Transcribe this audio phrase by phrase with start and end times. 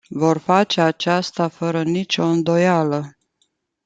[0.09, 3.17] Vor face aceasta, fără nicio îndoială.